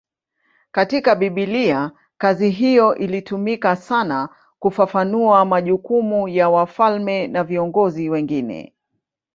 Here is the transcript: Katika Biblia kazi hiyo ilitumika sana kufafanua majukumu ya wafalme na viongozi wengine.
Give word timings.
Katika 0.71 1.15
Biblia 1.15 1.91
kazi 2.17 2.49
hiyo 2.49 2.95
ilitumika 2.95 3.75
sana 3.75 4.29
kufafanua 4.59 5.45
majukumu 5.45 6.27
ya 6.27 6.49
wafalme 6.49 7.27
na 7.27 7.43
viongozi 7.43 8.09
wengine. 8.09 8.73